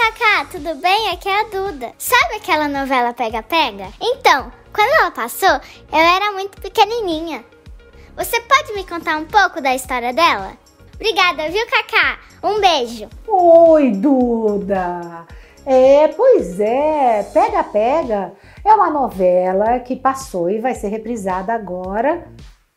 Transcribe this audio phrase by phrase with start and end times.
[0.00, 1.10] Cacá, tudo bem?
[1.10, 1.92] Aqui é a Duda.
[1.98, 3.88] Sabe aquela novela Pega Pega?
[4.00, 5.60] Então, quando ela passou,
[5.92, 7.44] eu era muito pequenininha.
[8.16, 10.52] Você pode me contar um pouco da história dela?
[10.94, 12.18] Obrigada, viu, Cacá?
[12.42, 13.10] Um beijo.
[13.28, 15.26] Oi, Duda.
[15.66, 18.32] É, pois é, Pega Pega
[18.64, 22.26] é uma novela que passou e vai ser reprisada agora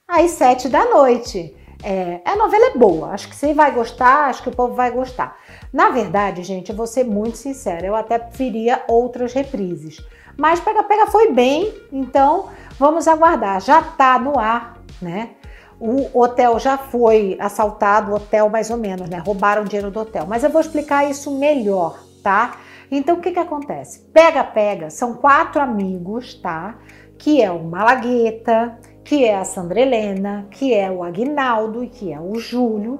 [0.06, 1.56] às sete da noite.
[1.84, 4.90] É, a novela é boa, acho que você vai gostar, acho que o povo vai
[4.90, 5.38] gostar.
[5.72, 10.02] Na verdade, gente, eu vou ser muito sincera, eu até preferia outras reprises.
[10.38, 12.48] Mas Pega Pega foi bem, então
[12.80, 13.60] vamos aguardar.
[13.62, 15.32] Já tá no ar, né?
[15.80, 19.18] O hotel já foi assaltado, o hotel mais ou menos, né?
[19.18, 20.26] Roubaram dinheiro do hotel.
[20.26, 22.58] Mas eu vou explicar isso melhor, tá?
[22.90, 24.00] Então o que que acontece?
[24.14, 26.78] Pega Pega são quatro amigos, tá?
[27.18, 32.12] Que é o Malagueta, que é a Sandra Helena, que é o Aguinaldo e que
[32.12, 33.00] é o Júlio,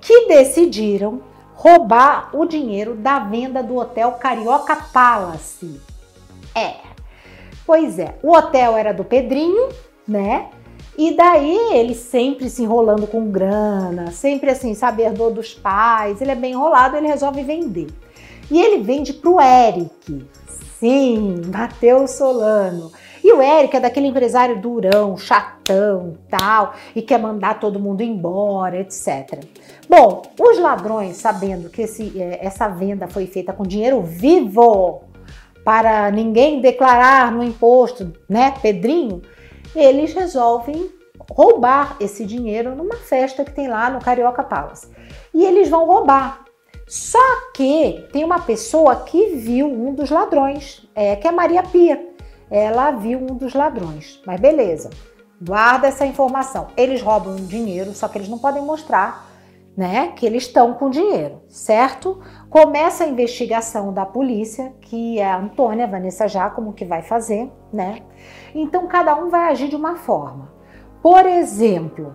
[0.00, 1.22] que decidiram
[1.54, 5.80] roubar o dinheiro da venda do hotel Carioca Palace.
[6.54, 6.74] É.
[7.66, 9.68] Pois é, o hotel era do Pedrinho,
[10.06, 10.48] né?
[10.96, 16.34] E daí ele sempre se enrolando com grana, sempre assim, sabedor dos pais, ele é
[16.34, 17.88] bem enrolado, ele resolve vender.
[18.50, 20.26] E ele vende pro Eric.
[20.78, 22.92] Sim, Matheus Solano.
[23.22, 28.78] E o Eric é daquele empresário durão, chatão, tal, e quer mandar todo mundo embora,
[28.78, 29.44] etc.
[29.88, 35.02] Bom, os ladrões, sabendo que esse, é, essa venda foi feita com dinheiro vivo,
[35.64, 39.20] para ninguém declarar no imposto, né, Pedrinho,
[39.74, 40.90] eles resolvem
[41.30, 44.88] roubar esse dinheiro numa festa que tem lá no Carioca Palace.
[45.34, 46.47] E eles vão roubar.
[46.88, 52.08] Só que tem uma pessoa que viu um dos ladrões, é, que é Maria Pia
[52.50, 54.20] ela viu um dos ladrões.
[54.26, 54.90] Mas beleza,
[55.40, 56.68] guarda essa informação.
[56.76, 59.26] Eles roubam dinheiro, só que eles não podem mostrar
[59.76, 62.20] né, que eles estão com dinheiro, certo?
[62.50, 68.02] Começa a investigação da polícia, que é a Antônia Vanessa Giacomo que vai fazer, né?
[68.52, 70.50] Então cada um vai agir de uma forma.
[71.00, 72.12] Por exemplo,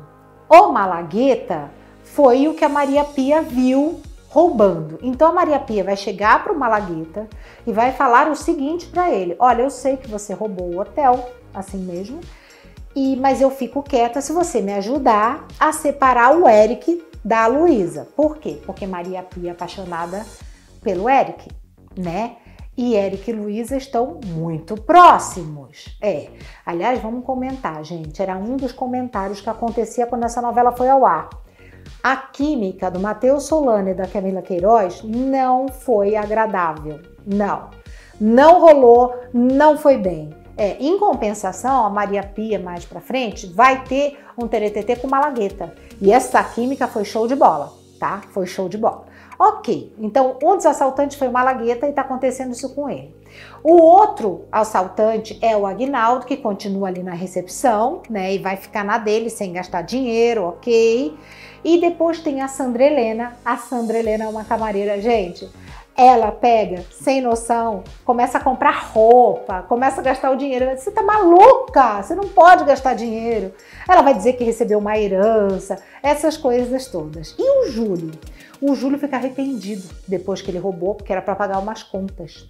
[0.50, 1.72] o Malagueta
[2.04, 4.02] foi o que a Maria Pia viu
[4.34, 4.98] roubando.
[5.04, 7.30] Então a Maria Pia vai chegar para o Malagueta
[7.68, 11.32] e vai falar o seguinte para ele: Olha, eu sei que você roubou o hotel,
[11.54, 12.20] assim mesmo,
[12.96, 18.08] e mas eu fico quieta se você me ajudar a separar o Eric da Luísa.
[18.16, 18.60] Por quê?
[18.66, 20.26] Porque Maria Pia é apaixonada
[20.82, 21.48] pelo Eric,
[21.96, 22.38] né?
[22.76, 25.96] E Eric e Luísa estão muito próximos.
[26.02, 26.30] É.
[26.66, 28.20] Aliás, vamos comentar, gente.
[28.20, 31.30] Era um dos comentários que acontecia quando essa novela foi ao ar.
[32.04, 37.00] A química do Matheus Solano e da Camila Queiroz não foi agradável.
[37.26, 37.70] Não.
[38.20, 40.36] Não rolou, não foi bem.
[40.58, 45.74] É, em compensação, a Maria Pia mais para frente vai ter um TTT com Malagueta.
[46.02, 48.22] E essa química foi show de bola, tá?
[48.32, 49.06] Foi show de bola.
[49.40, 53.16] Ok, então um dos assaltantes foi o Malagueta e está acontecendo isso com ele.
[53.64, 58.36] O outro assaltante é o Agnaldo, que continua ali na recepção, né?
[58.36, 61.18] E vai ficar na dele sem gastar dinheiro, ok.
[61.64, 63.38] E depois tem a Sandra Helena.
[63.46, 65.50] A Sandra Helena é uma camareira, gente.
[65.96, 70.76] Ela pega, sem noção, começa a comprar roupa, começa a gastar o dinheiro.
[70.76, 72.02] Você tá maluca?
[72.02, 73.54] Você não pode gastar dinheiro.
[73.88, 77.36] Ela vai dizer que recebeu uma herança, essas coisas todas.
[77.38, 78.12] E o Júlio?
[78.60, 82.48] O Júlio fica arrependido depois que ele roubou, porque era para pagar umas contas.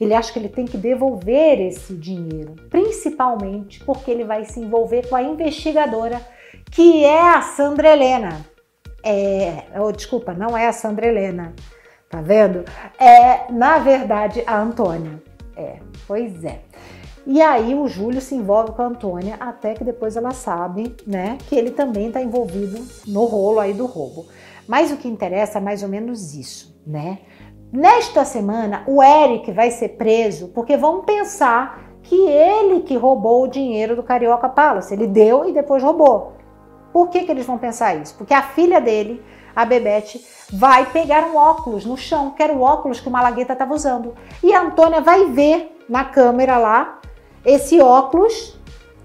[0.00, 5.08] Ele acha que ele tem que devolver esse dinheiro, principalmente porque ele vai se envolver
[5.08, 6.22] com a investigadora
[6.70, 8.44] que é a Sandra Helena.
[9.02, 11.54] É, oh, desculpa, não é a Sandra Helena,
[12.10, 12.64] tá vendo?
[12.98, 15.22] É, na verdade, a Antônia.
[15.56, 16.60] É, pois é.
[17.26, 21.36] E aí o Júlio se envolve com a Antônia até que depois ela sabe, né,
[21.46, 24.26] que ele também está envolvido no rolo aí do roubo.
[24.66, 27.18] Mas o que interessa é mais ou menos isso, né?
[27.70, 33.48] Nesta semana, o Eric vai ser preso porque vão pensar que ele que roubou o
[33.48, 34.94] dinheiro do Carioca Palace.
[34.94, 36.37] Ele deu e depois roubou.
[36.98, 38.12] Por que, que eles vão pensar isso?
[38.16, 39.22] Porque a filha dele,
[39.54, 43.52] a Bebete, vai pegar um óculos no chão, que era o óculos que o Malagueta
[43.52, 44.16] estava usando.
[44.42, 46.98] E a Antônia vai ver na câmera lá
[47.46, 48.58] esse óculos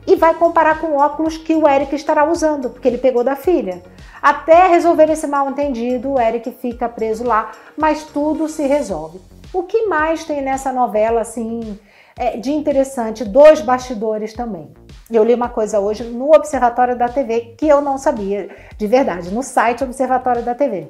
[0.07, 3.36] e vai comparar com o óculos que o Eric estará usando, porque ele pegou da
[3.36, 3.84] filha.
[4.19, 9.22] Até resolver esse mal entendido, o Eric fica preso lá, mas tudo se resolve.
[9.54, 11.80] O que mais tem nessa novela, assim,
[12.18, 13.24] é, de interessante?
[13.24, 14.74] Dois bastidores também.
[15.13, 19.30] Eu li uma coisa hoje no Observatório da TV que eu não sabia, de verdade,
[19.30, 20.88] no site Observatório da TV.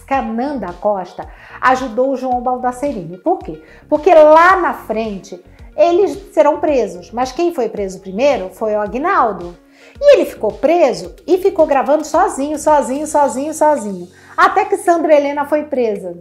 [0.00, 1.28] Scananda Costa
[1.60, 3.18] ajudou o João Baldacerini.
[3.18, 3.62] Por quê?
[3.86, 5.38] Porque lá na frente
[5.76, 9.54] eles serão presos, mas quem foi preso primeiro foi o Agnaldo.
[10.00, 14.08] E ele ficou preso e ficou gravando sozinho, sozinho, sozinho, sozinho.
[14.38, 16.16] Até que Sandra Helena foi presa.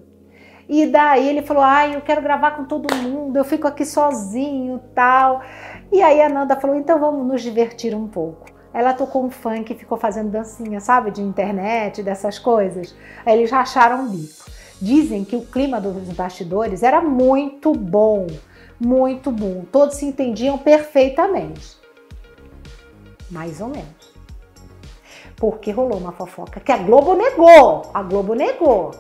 [0.68, 4.82] E daí ele falou: ai, eu quero gravar com todo mundo, eu fico aqui sozinho
[4.94, 5.42] tal.
[5.92, 8.46] E aí a Nanda falou: então vamos nos divertir um pouco.
[8.74, 12.96] Ela tocou um funk e ficou fazendo dancinha, sabe, de internet, dessas coisas.
[13.26, 14.46] Aí eles racharam o bico.
[14.80, 18.28] Dizem que o clima dos bastidores era muito bom,
[18.80, 19.66] muito bom.
[19.72, 21.78] Todos se entendiam perfeitamente.
[23.32, 24.14] Mais ou menos.
[25.36, 27.90] Porque rolou uma fofoca que a Globo negou.
[27.94, 28.92] A Globo negou.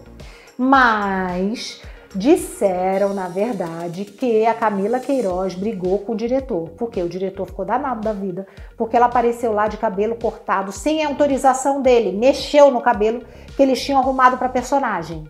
[0.58, 1.84] Mas
[2.18, 7.64] disseram, na verdade, que a Camila Queiroz brigou com o diretor, porque o diretor ficou
[7.64, 12.82] danado da vida, porque ela apareceu lá de cabelo cortado sem autorização dele, mexeu no
[12.82, 13.22] cabelo
[13.56, 15.30] que eles tinham arrumado para personagem.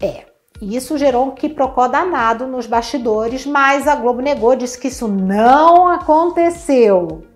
[0.00, 0.26] É,
[0.60, 5.88] isso gerou um quiprocó danado nos bastidores, mas a Globo negou, disse que isso não
[5.88, 7.31] aconteceu.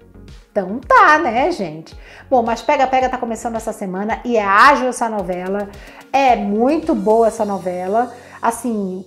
[0.56, 1.94] Então tá, né, gente?
[2.30, 5.68] Bom, mas Pega Pega tá começando essa semana e é ágil essa novela.
[6.10, 8.10] É muito boa essa novela.
[8.40, 9.04] Assim,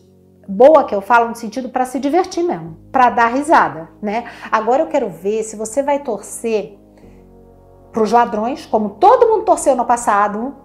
[0.48, 4.25] boa que eu falo no sentido para se divertir mesmo, para dar risada, né?
[4.51, 6.78] Agora eu quero ver se você vai torcer
[7.92, 10.56] para os ladrões, como todo mundo torceu no passado,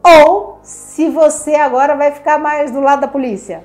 [0.00, 3.64] ou se você agora vai ficar mais do lado da polícia.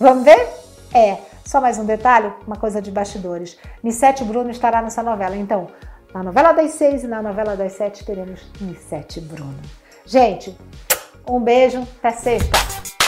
[0.00, 0.44] Vamos ver?
[0.92, 3.56] É, só mais um detalhe, uma coisa de bastidores.
[3.80, 5.68] Nissete Bruno estará nessa novela, então
[6.12, 9.60] na novela das seis e na novela das sete teremos Nissete Bruno.
[10.04, 10.56] Gente,
[11.28, 12.99] um beijo, até sexta!